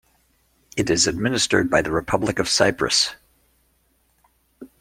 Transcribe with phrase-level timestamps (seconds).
[0.75, 3.13] It is administered by the Republic of Cyprus.